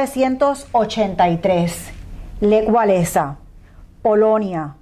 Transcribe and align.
1983, 0.00 1.92
Lech 2.40 2.70
Walesa, 2.70 3.36
Polonia, 4.00 4.74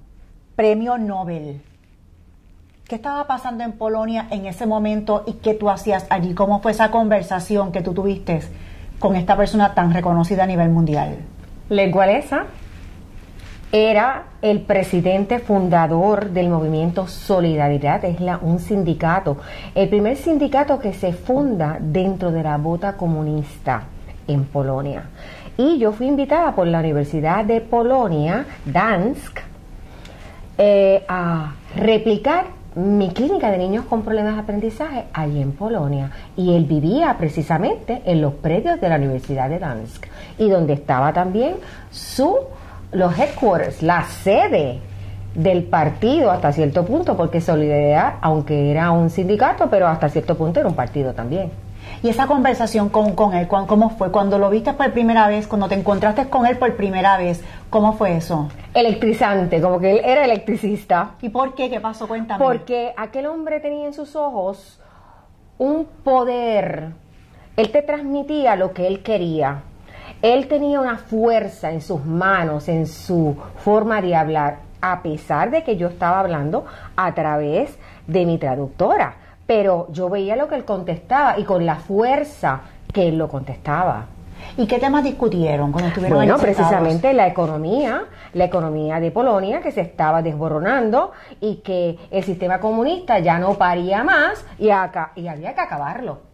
Premio 0.55 0.97
Nobel. 0.97 1.61
¿Qué 2.87 2.95
estaba 2.95 3.27
pasando 3.27 3.65
en 3.65 3.73
Polonia 3.73 4.27
en 4.31 4.45
ese 4.45 4.65
momento 4.65 5.25
y 5.27 5.33
qué 5.33 5.55
tú 5.55 5.69
hacías 5.69 6.07
allí? 6.09 6.33
¿Cómo 6.33 6.61
fue 6.61 6.71
esa 6.71 6.89
conversación 6.89 7.73
que 7.73 7.81
tú 7.81 7.93
tuviste 7.93 8.39
con 8.97 9.17
esta 9.17 9.35
persona 9.35 9.73
tan 9.73 9.93
reconocida 9.93 10.43
a 10.43 10.47
nivel 10.47 10.69
mundial? 10.69 11.17
Lech 11.67 11.93
Walesa 11.93 12.45
era 13.73 14.23
el 14.41 14.61
presidente 14.61 15.39
fundador 15.39 16.29
del 16.29 16.47
movimiento 16.47 17.07
Solidaridad, 17.07 18.05
es 18.05 18.19
un 18.41 18.59
sindicato, 18.59 19.37
el 19.75 19.89
primer 19.89 20.15
sindicato 20.15 20.79
que 20.79 20.93
se 20.93 21.11
funda 21.11 21.77
dentro 21.81 22.31
de 22.31 22.41
la 22.41 22.55
bota 22.57 22.95
comunista 22.95 23.83
en 24.29 24.45
Polonia. 24.45 25.03
Y 25.57 25.77
yo 25.77 25.91
fui 25.91 26.07
invitada 26.07 26.55
por 26.55 26.67
la 26.67 26.79
Universidad 26.79 27.43
de 27.43 27.59
Polonia, 27.61 28.45
Dansk, 28.65 29.39
eh, 30.57 31.03
a 31.07 31.53
replicar 31.75 32.45
mi 32.75 33.09
clínica 33.09 33.51
de 33.51 33.57
niños 33.57 33.85
con 33.85 34.03
problemas 34.03 34.35
de 34.35 34.41
aprendizaje 34.41 35.05
allí 35.11 35.41
en 35.41 35.51
Polonia. 35.51 36.11
Y 36.37 36.55
él 36.55 36.65
vivía 36.65 37.15
precisamente 37.17 38.01
en 38.05 38.21
los 38.21 38.33
predios 38.35 38.79
de 38.79 38.89
la 38.89 38.95
Universidad 38.95 39.49
de 39.49 39.59
Dansk 39.59 40.05
y 40.37 40.49
donde 40.49 40.73
estaba 40.73 41.11
también 41.11 41.55
su 41.91 42.37
los 42.91 43.17
headquarters, 43.17 43.83
la 43.83 44.03
sede 44.03 44.79
del 45.35 45.63
partido 45.63 46.31
hasta 46.31 46.51
cierto 46.51 46.85
punto, 46.85 47.15
porque 47.15 47.39
Solidaridad, 47.39 48.15
aunque 48.21 48.71
era 48.71 48.91
un 48.91 49.09
sindicato, 49.09 49.69
pero 49.69 49.87
hasta 49.87 50.09
cierto 50.09 50.35
punto 50.35 50.59
era 50.59 50.69
un 50.69 50.75
partido 50.75 51.13
también. 51.13 51.51
Y 52.01 52.09
esa 52.09 52.27
conversación 52.27 52.89
con, 52.89 53.13
con 53.15 53.33
él, 53.33 53.47
¿cómo 53.47 53.89
fue? 53.89 54.11
Cuando 54.11 54.37
lo 54.39 54.49
viste 54.49 54.73
por 54.73 54.91
primera 54.91 55.27
vez, 55.27 55.47
cuando 55.47 55.67
te 55.67 55.75
encontraste 55.75 56.29
con 56.29 56.45
él 56.45 56.57
por 56.57 56.75
primera 56.75 57.17
vez, 57.17 57.43
¿cómo 57.69 57.93
fue 57.93 58.15
eso? 58.15 58.49
Electrizante, 58.73 59.61
como 59.61 59.79
que 59.79 59.91
él 59.91 60.01
era 60.03 60.23
electricista. 60.23 61.11
¿Y 61.21 61.29
por 61.29 61.55
qué? 61.55 61.69
¿Qué 61.69 61.79
pasó? 61.79 62.07
Cuéntame. 62.07 62.43
Porque 62.43 62.93
aquel 62.95 63.25
hombre 63.25 63.59
tenía 63.59 63.87
en 63.87 63.93
sus 63.93 64.15
ojos 64.15 64.79
un 65.57 65.85
poder. 66.03 66.93
Él 67.57 67.71
te 67.71 67.81
transmitía 67.81 68.55
lo 68.55 68.73
que 68.73 68.87
él 68.87 69.03
quería 69.03 69.63
él 70.21 70.47
tenía 70.47 70.81
una 70.81 70.97
fuerza 70.97 71.71
en 71.71 71.81
sus 71.81 72.03
manos, 72.03 72.67
en 72.67 72.87
su 72.87 73.37
forma 73.57 74.01
de 74.01 74.15
hablar, 74.15 74.57
a 74.81 75.01
pesar 75.01 75.49
de 75.49 75.63
que 75.63 75.77
yo 75.77 75.87
estaba 75.87 76.19
hablando 76.19 76.65
a 76.97 77.13
través 77.13 77.77
de 78.07 78.25
mi 78.25 78.37
traductora. 78.37 79.15
Pero 79.49 79.87
yo 79.89 80.09
veía 80.09 80.35
lo 80.35 80.47
que 80.47 80.53
él 80.53 80.63
contestaba 80.63 81.39
y 81.39 81.43
con 81.43 81.65
la 81.65 81.77
fuerza 81.77 82.61
que 82.93 83.07
él 83.07 83.17
lo 83.17 83.27
contestaba. 83.27 84.05
¿Y 84.57 84.67
qué 84.67 84.77
temas 84.77 85.03
discutieron 85.03 85.71
cuando 85.71 85.87
estuvieron 85.87 86.19
Bueno, 86.19 86.37
precisamente 86.37 87.13
la 87.15 87.25
economía, 87.25 88.03
la 88.33 88.43
economía 88.43 88.99
de 88.99 89.09
Polonia 89.09 89.59
que 89.59 89.71
se 89.71 89.81
estaba 89.81 90.21
desboronando 90.21 91.13
y 91.41 91.61
que 91.61 91.97
el 92.11 92.23
sistema 92.23 92.59
comunista 92.59 93.17
ya 93.17 93.39
no 93.39 93.55
paría 93.55 94.03
más 94.03 94.45
y, 94.59 94.69
acá, 94.69 95.13
y 95.15 95.27
había 95.27 95.55
que 95.55 95.61
acabarlo. 95.61 96.28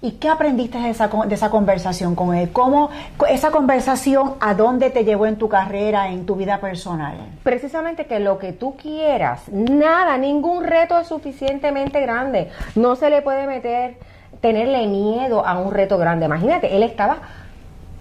¿Y 0.00 0.12
qué 0.12 0.28
aprendiste 0.28 0.78
de 0.78 0.90
esa, 0.90 1.08
de 1.08 1.34
esa 1.34 1.50
conversación 1.50 2.14
con 2.14 2.32
él? 2.32 2.52
¿Cómo 2.52 2.90
esa 3.28 3.50
conversación 3.50 4.34
a 4.38 4.54
dónde 4.54 4.90
te 4.90 5.04
llevó 5.04 5.26
en 5.26 5.36
tu 5.36 5.48
carrera, 5.48 6.10
en 6.10 6.24
tu 6.24 6.36
vida 6.36 6.58
personal? 6.60 7.16
Precisamente 7.42 8.06
que 8.06 8.20
lo 8.20 8.38
que 8.38 8.52
tú 8.52 8.76
quieras, 8.76 9.48
nada, 9.50 10.16
ningún 10.16 10.62
reto 10.62 10.96
es 11.00 11.08
suficientemente 11.08 12.00
grande. 12.00 12.48
No 12.76 12.94
se 12.94 13.10
le 13.10 13.22
puede 13.22 13.48
meter, 13.48 13.98
tenerle 14.40 14.86
miedo 14.86 15.44
a 15.44 15.58
un 15.58 15.72
reto 15.72 15.98
grande. 15.98 16.26
Imagínate, 16.26 16.76
él 16.76 16.84
estaba 16.84 17.18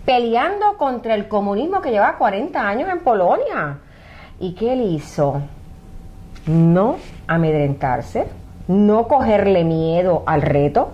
peleando 0.06 0.78
contra 0.78 1.16
el 1.16 1.28
comunismo 1.28 1.82
que 1.82 1.90
lleva 1.90 2.16
40 2.20 2.62
años 2.62 2.90
en 2.92 3.00
Polonia. 3.00 3.80
¿Y 4.40 4.54
qué 4.54 4.74
él 4.74 4.82
hizo? 4.82 5.42
No 6.46 6.98
amedrentarse, 7.26 8.28
no 8.68 9.08
cogerle 9.08 9.64
miedo 9.64 10.22
al 10.28 10.44
reto, 10.44 10.92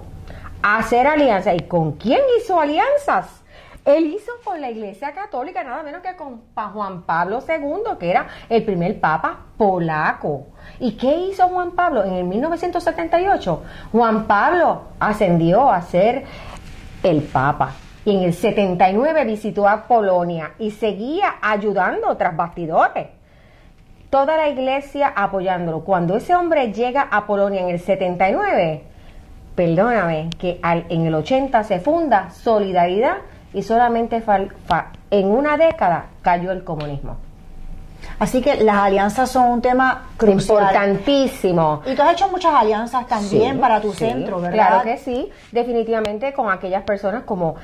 hacer 0.64 1.06
alianzas. 1.06 1.56
¿Y 1.56 1.62
con 1.62 1.94
quién 1.94 2.22
hizo 2.40 2.60
alianzas? 2.60 3.44
Él 3.86 4.06
hizo 4.06 4.32
con 4.46 4.62
la 4.62 4.72
Iglesia 4.72 5.12
Católica 5.12 5.62
nada 5.62 5.84
menos 5.84 6.02
que 6.02 6.16
con 6.16 6.42
Juan 6.56 7.02
Pablo 7.02 7.44
II, 7.46 7.98
que 8.00 8.10
era 8.10 8.28
el 8.48 8.64
primer 8.64 9.00
papa 9.02 9.40
polaco. 9.58 10.48
¿Y 10.80 10.94
qué 10.94 11.14
hizo 11.18 11.50
Juan 11.50 11.72
Pablo? 11.72 12.06
En 12.06 12.14
el 12.14 12.24
1978, 12.24 13.64
Juan 13.92 14.26
Pablo 14.26 14.84
ascendió 15.02 15.70
a 15.70 15.82
ser 15.82 16.24
el 17.04 17.24
papa. 17.24 17.74
Y 18.06 18.16
en 18.16 18.24
el 18.24 18.34
79 18.34 19.26
visitó 19.26 19.68
a 19.68 19.84
Polonia 19.84 20.54
y 20.60 20.72
seguía 20.72 21.36
ayudando 21.42 22.16
tras 22.16 22.38
bastidores. 22.38 23.08
Toda 24.10 24.38
la 24.38 24.48
iglesia 24.48 25.12
apoyándolo. 25.14 25.82
Cuando 25.82 26.16
ese 26.16 26.36
hombre 26.36 26.72
llega 26.72 27.02
a 27.02 27.26
Polonia 27.26 27.62
en 27.62 27.70
el 27.70 27.80
79, 27.80 28.84
perdóname, 29.56 30.30
que 30.38 30.60
en 30.64 31.06
el 31.06 31.16
80 31.16 31.64
se 31.64 31.80
funda 31.80 32.30
Solidaridad 32.32 33.18
y 33.54 33.64
solamente 33.64 34.24
en 35.12 35.28
una 35.28 35.58
década 35.58 36.08
cayó 36.22 36.52
el 36.52 36.64
comunismo. 36.64 37.18
Así 38.20 38.42
que 38.42 38.56
las 38.64 38.76
alianzas 38.78 39.32
son 39.32 39.50
un 39.50 39.62
tema 39.62 40.10
crucial. 40.18 40.64
Importantísimo. 40.64 41.82
Y 41.86 41.96
tú 41.96 42.02
has 42.02 42.14
hecho 42.14 42.28
muchas 42.30 42.54
alianzas 42.54 43.08
también 43.08 43.60
para 43.60 43.80
tu 43.80 43.94
centro, 43.94 44.42
¿verdad? 44.42 44.54
Claro 44.54 44.84
que 44.84 44.98
sí, 44.98 45.30
definitivamente 45.52 46.34
con 46.34 46.52
aquellas 46.52 46.84
personas 46.84 47.24
como 47.24 47.56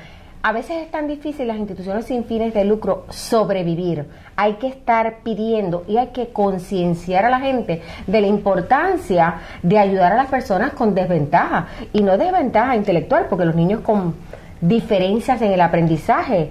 a 0.42 0.52
veces 0.52 0.82
es 0.82 0.90
tan 0.90 1.06
difícil 1.06 1.48
las 1.48 1.58
instituciones 1.58 2.06
sin 2.06 2.24
fines 2.24 2.54
de 2.54 2.64
lucro 2.64 3.04
sobrevivir. 3.10 4.06
Hay 4.36 4.54
que 4.54 4.68
estar 4.68 5.18
pidiendo 5.22 5.84
y 5.86 5.98
hay 5.98 6.08
que 6.08 6.28
concienciar 6.28 7.26
a 7.26 7.30
la 7.30 7.40
gente 7.40 7.82
de 8.06 8.20
la 8.20 8.26
importancia 8.26 9.34
de 9.62 9.78
ayudar 9.78 10.12
a 10.12 10.16
las 10.16 10.28
personas 10.28 10.72
con 10.72 10.94
desventaja 10.94 11.66
y 11.92 12.02
no 12.02 12.16
desventaja 12.16 12.74
intelectual, 12.74 13.26
porque 13.28 13.44
los 13.44 13.54
niños 13.54 13.80
con 13.80 14.14
diferencias 14.62 15.42
en 15.42 15.52
el 15.52 15.60
aprendizaje 15.60 16.50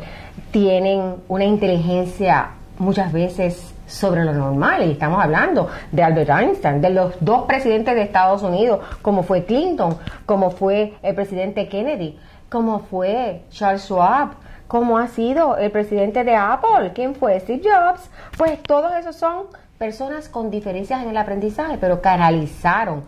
tienen 0.52 1.16
una 1.28 1.46
inteligencia 1.46 2.52
muchas 2.78 3.12
veces 3.12 3.74
sobre 3.88 4.24
lo 4.24 4.34
normal. 4.34 4.88
Y 4.88 4.92
estamos 4.92 5.24
hablando 5.24 5.68
de 5.92 6.04
Albert 6.04 6.30
Einstein, 6.30 6.80
de 6.80 6.92
los 6.92 7.14
dos 7.22 7.46
presidentes 7.48 7.96
de 7.96 8.04
Estados 8.04 8.44
Unidos, 8.44 8.82
como 9.02 9.24
fue 9.24 9.46
Clinton, 9.46 9.98
como 10.28 10.52
fue 10.52 10.94
el 11.02 11.16
presidente 11.16 11.68
Kennedy 11.68 12.20
como 12.50 12.80
fue 12.80 13.44
Charles 13.52 13.84
Schwab, 13.84 14.32
como 14.68 14.98
ha 14.98 15.08
sido 15.08 15.58
el 15.58 15.72
presidente 15.72 16.24
de 16.24 16.36
Apple, 16.36 16.92
quién 16.94 17.16
fue 17.16 17.40
Steve 17.40 17.62
Jobs, 17.64 18.10
pues 18.38 18.62
todos 18.62 18.94
esos 18.94 19.16
son 19.16 19.48
personas 19.78 20.30
con 20.30 20.52
diferencias 20.52 21.02
en 21.02 21.10
el 21.10 21.18
aprendizaje, 21.18 21.78
pero 21.80 22.02
canalizaron 22.02 23.06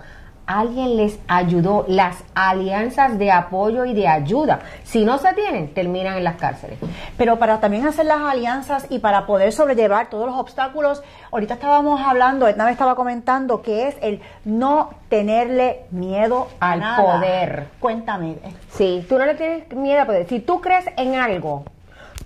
alguien 0.60 0.98
les 0.98 1.20
ayudó, 1.28 1.86
las 1.88 2.24
alianzas 2.36 3.18
de 3.18 3.32
apoyo 3.32 3.86
y 3.86 3.94
de 3.94 4.08
ayuda. 4.08 4.60
Si 4.84 5.06
no 5.06 5.18
se 5.18 5.34
tienen, 5.34 5.74
terminan 5.74 6.18
en 6.18 6.24
las 6.24 6.36
cárceles. 6.36 6.80
Pero 7.18 7.40
para 7.40 7.60
también 7.60 7.88
hacer 7.88 8.06
las 8.06 8.22
alianzas 8.22 8.88
y 8.90 9.00
para 9.00 9.26
poder 9.26 9.52
sobrellevar 9.54 10.10
todos 10.10 10.28
los 10.28 10.36
obstáculos, 10.36 11.04
ahorita 11.32 11.56
estábamos 11.56 12.02
hablando, 12.02 12.48
Edna 12.48 12.66
me 12.66 12.72
estaba 12.72 12.96
comentando 12.96 13.62
que 13.62 13.88
es 13.88 13.96
el 14.02 14.22
no 14.46 14.92
tenerle 15.10 15.86
miedo 15.92 16.48
al 16.60 16.82
poder. 16.96 17.68
Cuéntame. 17.80 18.38
Sí, 18.70 19.06
tú 19.08 19.18
no 19.18 19.26
le 19.26 19.36
tienes 19.36 19.72
miedo 19.74 20.02
al 20.02 20.08
poder. 20.08 20.28
Si 20.28 20.40
tú 20.40 20.62
crees 20.62 20.86
en 20.98 21.16
algo, 21.16 21.66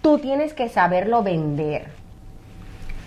tú 0.01 0.19
tienes 0.19 0.53
que 0.53 0.69
saberlo 0.69 1.23
vender 1.23 2.04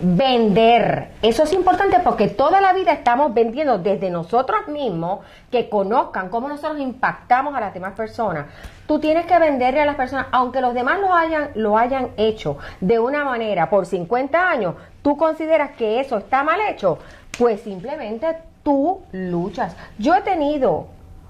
Vender. 0.01 1.11
Eso 1.23 1.43
es 1.43 1.53
importante 1.53 1.99
porque 2.05 2.29
toda 2.29 2.61
la 2.61 2.73
vida 2.73 2.93
estamos 2.93 3.35
vendiendo 3.35 3.79
desde 3.79 4.11
nosotros 4.11 4.69
mismos 4.69 5.21
que 5.51 5.69
conozcan 5.69 6.29
cómo 6.29 6.49
nosotros 6.49 6.79
impactamos 6.79 7.55
a 7.57 7.61
las 7.61 7.75
demás 7.75 7.95
personas. 7.95 8.47
Tú 8.87 9.01
tienes 9.01 9.27
que 9.27 9.39
venderle 9.41 9.81
a 9.81 9.87
las 9.87 9.97
personas, 9.97 10.27
aunque 10.31 10.61
los 10.61 10.73
demás 10.73 11.01
lo 11.01 11.13
hayan, 11.13 11.51
lo 11.57 11.77
hayan 11.77 12.11
hecho 12.17 12.59
de 12.81 13.01
una 13.01 13.25
manera 13.25 13.69
por 13.69 13.87
50 13.87 14.49
años, 14.49 14.77
tú 15.03 15.17
consideras 15.17 15.73
que 15.73 15.99
eso 15.99 16.19
está 16.19 16.45
mal 16.45 16.61
hecho, 16.71 16.99
pues 17.37 17.61
simplemente 17.63 18.39
tú 18.63 19.01
luchas. 19.11 19.75
Yo 19.99 20.15
he 20.15 20.21
tenido 20.21 20.87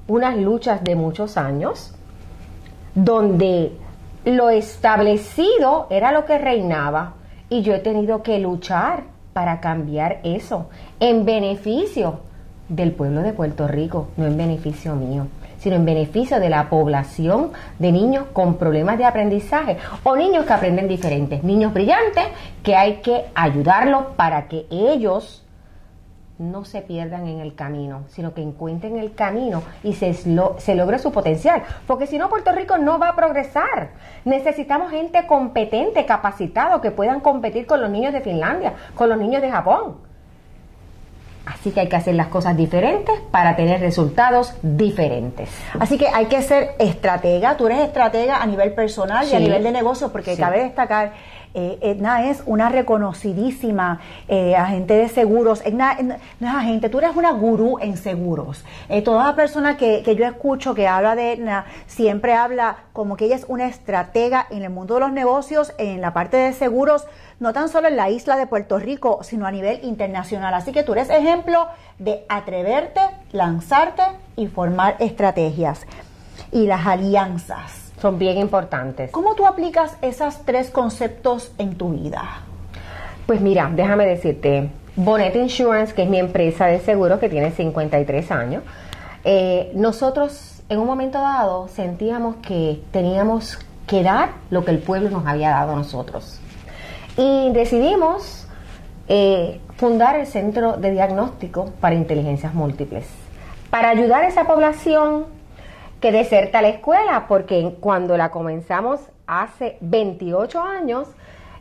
unas 0.09 0.37
luchas 0.37 0.85
de 0.85 0.95
muchos 0.95 1.39
años 1.39 1.95
donde 2.95 3.73
lo 4.25 4.51
establecido 4.51 5.87
era 5.89 6.13
lo 6.13 6.27
que 6.27 6.37
reinaba 6.37 7.15
y 7.51 7.63
yo 7.63 7.75
he 7.75 7.81
tenido 7.81 8.23
que 8.23 8.39
luchar 8.39 9.05
para 9.33 9.61
cambiar 9.61 10.21
eso 10.25 10.69
en 11.01 11.25
beneficio 11.25 12.21
del 12.69 12.93
pueblo 12.93 13.23
de 13.23 13.33
Puerto 13.33 13.67
Rico, 13.67 14.09
no 14.17 14.27
en 14.27 14.37
beneficio 14.37 14.95
mío, 14.95 15.27
sino 15.59 15.77
en 15.77 15.85
beneficio 15.85 16.39
de 16.39 16.51
la 16.51 16.69
población 16.69 17.53
de 17.79 17.93
niños 17.93 18.27
con 18.33 18.57
problemas 18.57 18.99
de 18.99 19.05
aprendizaje 19.05 19.79
o 20.03 20.17
niños 20.17 20.45
que 20.45 20.53
aprenden 20.53 20.89
diferentes, 20.89 21.43
niños 21.43 21.73
brillantes 21.73 22.25
que 22.63 22.77
hay 22.77 22.97
que 22.97 23.25
ayudarlos 23.35 24.07
para 24.17 24.49
que 24.49 24.67
ellos 24.71 25.45
no 26.39 26.65
se 26.65 26.83
pierdan 26.83 27.27
en 27.27 27.41
el 27.41 27.55
camino, 27.55 28.05
sino 28.09 28.33
que 28.33 28.43
encuentren 28.43 28.97
el 28.97 29.15
camino 29.15 29.63
y 29.83 29.95
se, 29.95 30.15
se 30.15 30.75
logre 30.75 30.99
su 30.99 31.11
potencial. 31.11 31.63
Porque 31.87 32.07
si 32.07 32.17
no, 32.17 32.29
Puerto 32.29 32.53
Rico 32.53 32.79
no 32.79 32.99
va 32.99 33.11
a 33.11 33.17
progresar. 33.17 33.91
Necesitamos 34.25 34.91
gente 34.91 35.27
competente, 35.27 36.07
capacitado, 36.07 36.81
que 36.81 36.93
puedan 36.93 37.21
competir 37.21 37.67
con 37.67 37.81
los 37.81 37.91
niños 37.91 38.13
de 38.13 38.21
Finlandia, 38.21 38.75
con 38.95 39.09
los 39.09 39.19
niños 39.19 39.43
de 39.43 39.51
Japón. 39.51 40.09
Así 41.49 41.71
que 41.71 41.81
hay 41.81 41.89
que 41.89 41.97
hacer 41.97 42.15
las 42.15 42.27
cosas 42.29 42.57
diferentes 42.57 43.19
para 43.31 43.57
tener 43.57 43.81
resultados 43.81 44.55
diferentes. 44.61 45.49
Así 45.81 45.97
que 45.97 46.07
hay 46.09 46.27
que 46.27 46.43
ser 46.43 46.75
estratega. 46.79 47.57
Tú 47.57 47.67
eres 47.67 47.81
estratega 47.81 48.43
a 48.43 48.47
nivel 48.47 48.75
personal 48.75 49.27
y 49.27 49.35
a 49.35 49.41
nivel 49.41 49.63
de 49.63 49.73
negocio, 49.73 50.13
porque 50.13 50.37
cabe 50.37 50.63
destacar 50.63 51.13
eh, 51.59 51.79
Edna 51.81 52.27
es 52.31 52.45
una 52.47 52.69
reconocidísima 52.69 53.99
eh, 54.29 54.55
agente 54.55 54.95
de 54.95 55.09
seguros. 55.09 55.61
Edna, 55.65 55.99
no 56.39 56.49
es 56.49 56.55
agente, 56.55 56.89
tú 56.89 56.99
eres 56.99 57.17
una 57.17 57.33
gurú 57.33 57.79
en 57.81 57.97
seguros. 57.97 58.65
Eh, 58.89 59.03
toda 59.03 59.35
persona 59.35 59.77
que, 59.77 60.05
que, 60.05 60.15
yo 60.15 60.25
escucho 60.25 60.73
que 60.75 60.87
habla 60.87 61.17
de 61.17 61.33
Edna 61.33 61.65
siempre 61.89 62.35
habla 62.35 62.77
como 62.93 63.17
que 63.17 63.25
ella 63.25 63.35
es 63.35 63.45
una 63.49 63.67
estratega 63.67 64.47
en 64.51 64.63
el 64.63 64.71
mundo 64.71 64.95
de 64.95 65.01
los 65.01 65.11
negocios, 65.11 65.75
en 65.79 66.01
la 66.01 66.13
parte 66.13 66.37
de 66.37 66.53
seguros, 66.53 67.09
no 67.41 67.53
tan 67.53 67.69
solo 67.69 67.89
en 67.89 67.97
la 67.97 68.09
isla 68.09 68.37
de 68.37 68.47
Puerto 68.47 68.79
Rico, 68.79 69.19
sino 69.25 69.45
a 69.45 69.51
nivel 69.51 69.81
internacional. 69.83 70.55
Así 70.55 70.71
que 70.71 70.85
tú 70.85 70.93
eres 70.93 71.11
ejemplo 71.11 71.67
de 71.99 72.25
atreverte, 72.29 73.01
lanzarte 73.33 74.05
y 74.37 74.47
formar 74.47 74.95
estrategias. 75.01 75.87
Y 76.53 76.67
las 76.67 76.87
alianzas 76.87 77.78
son 78.01 78.19
bien 78.19 78.39
importantes. 78.39 79.11
¿Cómo 79.11 79.35
tú 79.35 79.47
aplicas 79.47 79.97
esos 80.03 80.45
tres 80.45 80.71
conceptos 80.71 81.53
en 81.59 81.77
tu 81.77 81.91
vida? 81.91 82.43
Pues 83.27 83.41
mira, 83.41 83.71
déjame 83.75 84.07
decirte, 84.07 84.71
Bonet 84.97 85.37
Insurance, 85.37 85.95
que 85.95 86.03
es 86.03 86.09
mi 86.09 86.19
empresa 86.19 86.67
de 86.67 86.81
seguros 86.81 87.21
que 87.21 87.29
tiene 87.29 87.51
53 87.51 88.31
años, 88.31 88.63
eh, 89.25 89.71
nosotros 89.75 90.63
en 90.69 90.79
un 90.79 90.87
momento 90.87 91.19
dado 91.19 91.69
sentíamos 91.69 92.37
que 92.37 92.83
teníamos 92.91 93.59
que 93.87 94.03
dar 94.03 94.31
lo 94.51 94.65
que 94.65 94.71
el 94.71 94.79
pueblo 94.79 95.11
nos 95.11 95.27
había 95.27 95.51
dado 95.51 95.73
a 95.73 95.77
nosotros. 95.77 96.41
Y 97.17 97.51
decidimos 97.53 98.47
eh, 99.09 99.61
fundar 99.77 100.17
el 100.17 100.27
Centro 100.27 100.77
de 100.77 100.91
Diagnóstico 100.91 101.73
para 101.81 101.95
Inteligencias 101.95 102.55
Múltiples, 102.55 103.07
para 103.71 103.91
ayudar 103.91 104.25
a 104.25 104.29
esa 104.29 104.45
población 104.45 105.27
que 106.01 106.13
deserta 106.13 106.63
la 106.63 106.69
escuela, 106.69 107.27
porque 107.29 107.77
cuando 107.81 108.17
la 108.17 108.31
comenzamos 108.31 109.01
hace 109.27 109.79
28 109.81 110.61
años, 110.63 111.09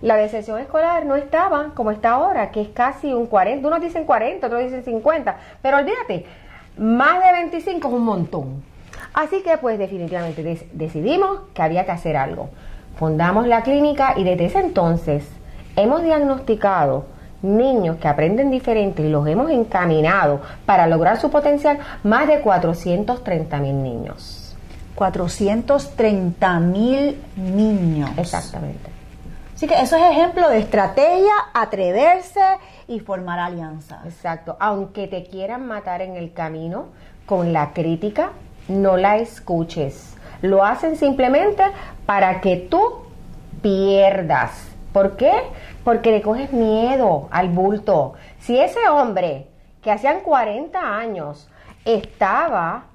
la 0.01 0.16
deserción 0.16 0.60
escolar 0.60 1.06
no 1.06 1.16
estaba 1.16 1.72
como 1.74 1.92
está 1.92 2.12
ahora, 2.12 2.51
que 2.51 2.62
es 2.62 2.69
casi 2.69 3.13
un 3.13 3.25
40, 3.25 3.68
unos 3.68 3.81
dicen 3.81 4.06
40, 4.06 4.45
otros 4.45 4.63
dicen 4.63 4.84
50, 4.84 5.38
pero 5.62 5.78
olvídate, 5.78 6.25
más 6.78 7.24
de 7.24 7.31
25 7.31 7.88
es 7.88 7.94
un 7.94 8.04
montón. 8.06 8.63
Así 9.13 9.42
que 9.42 9.57
pues 9.57 9.80
definitivamente 9.80 10.68
decidimos 10.74 11.40
que 11.54 11.63
había 11.63 11.86
que 11.86 11.92
hacer 11.92 12.16
algo. 12.16 12.50
Fundamos 12.98 13.48
la 13.48 13.63
clínica 13.63 14.13
y 14.16 14.24
desde 14.24 14.45
ese 14.45 14.60
entonces 14.60 15.28
hemos 15.75 16.04
diagnosticado 16.04 17.06
niños 17.42 17.98
que 17.98 18.07
aprenden 18.07 18.50
diferente 18.50 19.04
y 19.04 19.10
los 19.10 19.28
hemos 19.28 19.51
encaminado 19.51 20.42
para 20.66 20.88
lograr 20.88 21.19
su 21.19 21.30
potencial, 21.30 21.80
más 22.04 22.28
de 22.28 22.42
430 22.42 23.57
mil 23.60 23.84
niños. 23.84 24.56
430 24.95 26.60
mil 26.60 27.22
niños. 27.36 28.10
Exactamente. 28.18 28.89
Así 29.56 29.68
que 29.68 29.80
eso 29.81 29.95
es 29.95 30.04
ejemplo 30.12 30.50
de 30.50 30.60
estrategia, 30.60 31.34
atreverse 31.54 32.42
y 32.88 33.00
formar 33.00 33.40
alianzas. 33.40 34.06
Exacto. 34.06 34.56
Aunque 34.60 35.07
te 35.07 35.24
quieran 35.24 35.66
matar 35.68 36.01
en 36.01 36.16
el 36.16 36.31
camino 36.33 36.90
con 37.25 37.54
la 37.54 37.74
crítica, 37.74 38.31
no 38.68 38.98
la 38.98 39.18
escuches. 39.18 40.16
Lo 40.42 40.63
hacen 40.63 40.95
simplemente 40.95 41.63
para 42.06 42.42
que 42.42 42.57
tú 42.57 42.80
pierdas. 43.62 44.68
¿Por 44.94 45.18
qué? 45.18 45.33
Porque 45.88 46.12
le 46.12 46.22
coges 46.22 46.51
miedo 46.51 47.30
al 47.31 47.48
bulto. 47.48 48.16
Si 48.39 48.60
ese 48.60 48.89
hombre 48.89 49.48
que 49.81 49.89
hacían 49.89 50.19
40 50.19 50.78
años 50.78 51.48
estaba 51.86 52.88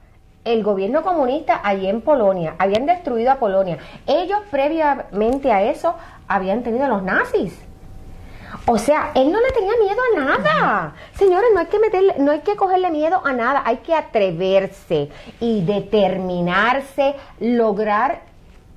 el 0.45 0.63
gobierno 0.63 1.01
comunista 1.01 1.59
allí 1.65 1.87
en 1.87 2.03
Polonia, 2.03 2.55
habían 2.59 2.85
destruido 2.85 3.33
a 3.33 3.37
Polonia, 3.37 3.79
ellos 4.07 4.41
previamente 4.51 5.51
a 5.51 5.63
eso 5.63 5.95
habían 6.29 6.63
tenido 6.63 6.85
a 6.85 6.89
los 6.89 7.03
nazis. 7.03 7.59
O 8.67 8.77
sea, 8.77 9.13
él 9.15 9.33
no 9.33 9.41
le 9.41 9.53
tenía 9.53 9.73
miedo 9.83 10.01
a 10.13 10.21
nada. 10.21 10.95
Señores, 11.15 11.49
no 11.55 11.61
hay 11.61 11.67
que 11.69 11.79
meterle, 11.79 12.17
no 12.19 12.31
hay 12.31 12.41
que 12.41 12.57
cogerle 12.57 12.91
miedo 12.91 13.23
a 13.25 13.33
nada, 13.33 13.63
hay 13.65 13.79
que 13.79 13.95
atreverse 13.95 15.09
y 15.41 15.65
determinarse 15.65 17.15
lograr 17.41 18.21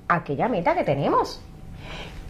aquella 0.08 0.48
meta 0.48 0.74
que 0.74 0.86
tenemos. 0.86 1.42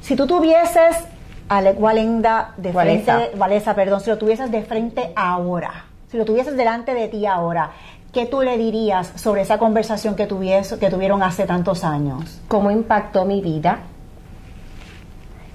Si 0.01 0.15
tú 0.15 0.25
tuvieses 0.25 1.14
Alec 1.47 1.79
Walenda 1.79 2.53
de 2.57 2.73
frente, 2.73 3.31
Valesa, 3.35 3.75
perdón, 3.75 4.01
si 4.01 4.09
lo 4.09 4.17
tuvieses 4.17 4.49
de 4.49 4.63
frente 4.63 5.11
ahora, 5.15 5.85
si 6.07 6.17
lo 6.17 6.25
tuvieses 6.25 6.57
delante 6.57 6.95
de 6.95 7.07
ti 7.07 7.27
ahora, 7.27 7.71
¿qué 8.11 8.25
tú 8.25 8.41
le 8.41 8.57
dirías 8.57 9.13
sobre 9.15 9.41
esa 9.41 9.59
conversación 9.59 10.15
que, 10.15 10.27
que 10.27 10.89
tuvieron 10.89 11.21
hace 11.21 11.45
tantos 11.45 11.83
años? 11.83 12.41
¿Cómo 12.47 12.71
impactó 12.71 13.25
mi 13.25 13.41
vida? 13.41 13.79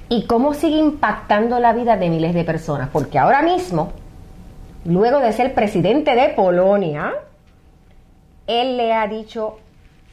¿Y 0.08 0.26
cómo 0.26 0.54
sigue 0.54 0.76
impactando 0.76 1.58
la 1.58 1.72
vida 1.72 1.96
de 1.96 2.08
miles 2.08 2.34
de 2.34 2.44
personas? 2.44 2.88
Porque 2.90 3.18
ahora 3.18 3.42
mismo, 3.42 3.90
luego 4.84 5.18
de 5.18 5.32
ser 5.32 5.54
presidente 5.54 6.14
de 6.14 6.28
Polonia, 6.30 7.14
él 8.46 8.76
le 8.76 8.92
ha 8.92 9.08
dicho 9.08 9.58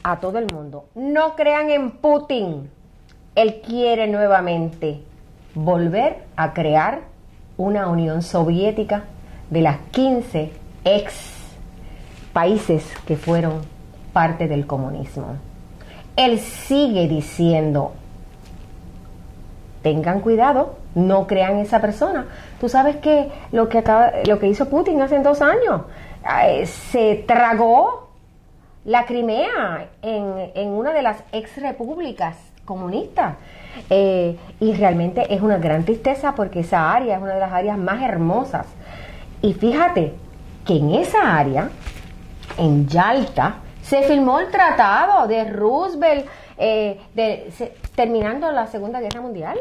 a 0.02 0.18
todo 0.18 0.38
el 0.38 0.52
mundo, 0.52 0.86
no 0.96 1.36
crean 1.36 1.70
en 1.70 1.92
Putin, 1.92 2.70
él 3.36 3.60
quiere 3.60 4.08
nuevamente 4.08 5.02
volver 5.64 6.24
a 6.36 6.52
crear 6.52 7.00
una 7.56 7.88
Unión 7.88 8.22
Soviética 8.22 9.04
de 9.50 9.62
las 9.62 9.78
15 9.90 10.52
ex 10.84 11.32
países 12.32 12.84
que 13.06 13.16
fueron 13.16 13.62
parte 14.12 14.46
del 14.46 14.66
comunismo. 14.66 15.36
Él 16.14 16.38
sigue 16.38 17.08
diciendo, 17.08 17.92
tengan 19.82 20.20
cuidado, 20.20 20.76
no 20.94 21.26
crean 21.26 21.58
esa 21.58 21.80
persona. 21.80 22.26
Tú 22.60 22.68
sabes 22.68 22.96
que 22.96 23.28
lo 23.50 23.68
que, 23.68 23.78
acaba, 23.78 24.12
lo 24.26 24.38
que 24.38 24.46
hizo 24.46 24.68
Putin 24.68 25.02
hace 25.02 25.18
dos 25.20 25.42
años, 25.42 25.82
eh, 26.44 26.66
se 26.66 27.24
tragó 27.26 28.10
la 28.84 29.06
Crimea 29.06 29.88
en, 30.02 30.52
en 30.54 30.68
una 30.68 30.92
de 30.92 31.02
las 31.02 31.24
ex 31.32 31.60
repúblicas 31.60 32.36
comunistas. 32.68 33.36
Eh, 33.88 34.36
y 34.60 34.74
realmente 34.74 35.32
es 35.34 35.40
una 35.40 35.56
gran 35.56 35.84
tristeza 35.84 36.34
porque 36.34 36.60
esa 36.60 36.92
área 36.92 37.16
es 37.16 37.22
una 37.22 37.34
de 37.34 37.40
las 37.40 37.52
áreas 37.52 37.78
más 37.78 38.02
hermosas. 38.02 38.66
Y 39.40 39.54
fíjate 39.54 40.14
que 40.66 40.76
en 40.76 40.94
esa 40.94 41.36
área, 41.36 41.70
en 42.58 42.86
Yalta, 42.86 43.56
se 43.82 44.02
firmó 44.02 44.38
el 44.38 44.50
tratado 44.50 45.26
de 45.26 45.44
Roosevelt 45.44 46.26
eh, 46.58 47.00
terminando 47.94 48.50
la 48.52 48.66
Segunda 48.66 49.00
Guerra 49.00 49.22
Mundial. 49.22 49.58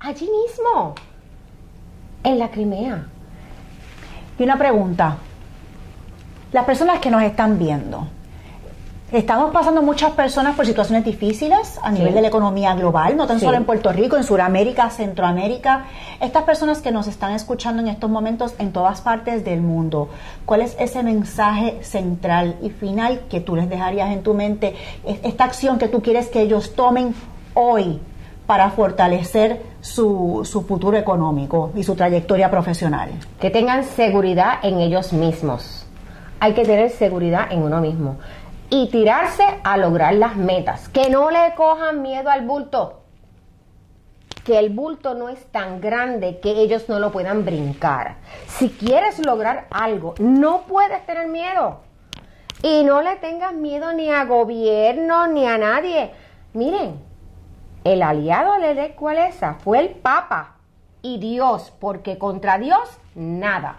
Allí 0.00 0.28
mismo, 0.28 0.94
en 2.22 2.38
la 2.38 2.50
Crimea. 2.50 3.06
Y 4.38 4.42
una 4.42 4.58
pregunta. 4.58 5.16
Las 6.52 6.64
personas 6.66 6.98
que 7.00 7.10
nos 7.10 7.22
están 7.22 7.58
viendo, 7.58 8.06
Estamos 9.14 9.52
pasando 9.52 9.80
muchas 9.80 10.10
personas 10.10 10.56
por 10.56 10.66
situaciones 10.66 11.04
difíciles 11.04 11.78
a 11.80 11.92
nivel 11.92 12.14
de 12.14 12.20
la 12.20 12.26
economía 12.26 12.74
global, 12.74 13.16
no 13.16 13.28
tan 13.28 13.38
solo 13.38 13.56
en 13.56 13.64
Puerto 13.64 13.92
Rico, 13.92 14.16
en 14.16 14.24
Sudamérica, 14.24 14.90
Centroamérica. 14.90 15.84
Estas 16.20 16.42
personas 16.42 16.82
que 16.82 16.90
nos 16.90 17.06
están 17.06 17.30
escuchando 17.30 17.80
en 17.80 17.86
estos 17.86 18.10
momentos 18.10 18.56
en 18.58 18.72
todas 18.72 19.02
partes 19.02 19.44
del 19.44 19.60
mundo, 19.60 20.08
¿cuál 20.44 20.62
es 20.62 20.76
ese 20.80 21.04
mensaje 21.04 21.78
central 21.84 22.56
y 22.60 22.70
final 22.70 23.20
que 23.30 23.38
tú 23.38 23.54
les 23.54 23.68
dejarías 23.68 24.10
en 24.10 24.24
tu 24.24 24.34
mente? 24.34 24.74
Esta 25.04 25.44
acción 25.44 25.78
que 25.78 25.86
tú 25.86 26.02
quieres 26.02 26.26
que 26.26 26.40
ellos 26.40 26.74
tomen 26.74 27.14
hoy 27.54 28.00
para 28.48 28.70
fortalecer 28.70 29.62
su, 29.80 30.40
su 30.44 30.62
futuro 30.62 30.96
económico 30.96 31.70
y 31.76 31.84
su 31.84 31.94
trayectoria 31.94 32.50
profesional. 32.50 33.10
Que 33.38 33.50
tengan 33.50 33.84
seguridad 33.84 34.54
en 34.64 34.80
ellos 34.80 35.12
mismos. 35.12 35.86
Hay 36.40 36.52
que 36.52 36.64
tener 36.64 36.90
seguridad 36.90 37.46
en 37.52 37.62
uno 37.62 37.80
mismo 37.80 38.16
y 38.74 38.88
tirarse 38.88 39.44
a 39.62 39.76
lograr 39.76 40.14
las 40.14 40.34
metas. 40.34 40.88
Que 40.88 41.08
no 41.08 41.30
le 41.30 41.54
cojan 41.54 42.02
miedo 42.02 42.28
al 42.28 42.44
bulto. 42.44 43.02
Que 44.42 44.58
el 44.58 44.70
bulto 44.70 45.14
no 45.14 45.28
es 45.28 45.46
tan 45.52 45.80
grande 45.80 46.40
que 46.40 46.50
ellos 46.50 46.88
no 46.88 46.98
lo 46.98 47.12
puedan 47.12 47.44
brincar. 47.44 48.16
Si 48.48 48.70
quieres 48.70 49.24
lograr 49.24 49.68
algo, 49.70 50.14
no 50.18 50.62
puedes 50.62 51.06
tener 51.06 51.28
miedo. 51.28 51.82
Y 52.64 52.82
no 52.82 53.00
le 53.00 53.14
tengas 53.16 53.54
miedo 53.54 53.92
ni 53.92 54.10
a 54.10 54.24
gobierno 54.24 55.28
ni 55.28 55.46
a 55.46 55.56
nadie. 55.56 56.10
Miren, 56.52 57.00
el 57.84 58.02
aliado 58.02 58.58
de 58.58 58.96
Cualesa 58.96 59.54
fue 59.62 59.78
el 59.78 59.90
Papa 59.90 60.56
y 61.00 61.18
Dios, 61.18 61.72
porque 61.78 62.18
contra 62.18 62.58
Dios 62.58 62.98
nada. 63.14 63.76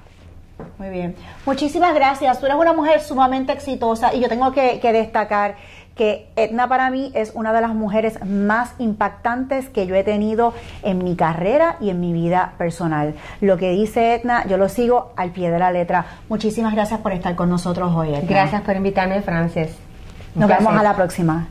Muy 0.78 0.90
bien. 0.90 1.16
Muchísimas 1.46 1.94
gracias. 1.94 2.40
Tú 2.40 2.46
eres 2.46 2.58
una 2.58 2.74
mujer 2.74 3.02
sumamente 3.02 3.52
exitosa 3.54 4.14
y 4.14 4.22
yo 4.22 4.30
tengo 4.30 4.52
que, 4.52 4.80
que 4.80 4.92
destacar 4.92 5.56
que 5.96 6.28
Edna 6.36 6.68
para 6.68 6.90
mí 6.90 7.12
es 7.16 7.32
una 7.34 7.54
de 7.54 7.62
las 7.62 7.74
mujeres 7.74 8.24
más 8.26 8.74
impactantes 8.80 9.70
que 9.70 9.88
yo 9.88 9.96
he 9.96 10.04
tenido 10.04 10.54
en 10.84 11.04
mi 11.04 11.16
carrera 11.16 11.78
y 11.80 11.90
en 11.90 12.02
mi 12.02 12.12
vida 12.12 12.54
personal. 12.58 13.16
Lo 13.40 13.58
que 13.58 13.72
dice 13.72 14.16
Edna, 14.16 14.46
yo 14.46 14.58
lo 14.58 14.68
sigo 14.68 15.14
al 15.16 15.32
pie 15.32 15.50
de 15.52 15.60
la 15.60 15.72
letra. 15.72 16.06
Muchísimas 16.28 16.74
gracias 16.74 17.00
por 17.00 17.14
estar 17.14 17.36
con 17.36 17.50
nosotros 17.50 17.94
hoy. 17.96 18.10
Edna. 18.14 18.28
Gracias 18.28 18.62
por 18.62 18.76
invitarme, 18.76 19.22
Frances. 19.22 19.78
Nos 20.36 20.50
vemos 20.50 20.76
a 20.76 20.84
la 20.84 20.96
próxima. 20.96 21.48